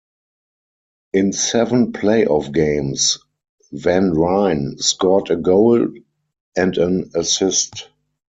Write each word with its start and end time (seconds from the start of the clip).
In 1.13 1.31
seven 1.31 1.91
playoff 1.91 2.51
games, 2.51 3.19
Van 3.71 4.15
Ryn 4.15 4.79
scored 4.79 5.29
a 5.29 5.35
goal 5.35 5.89
and 6.57 6.77
an 6.79 7.11
assist. 7.13 7.87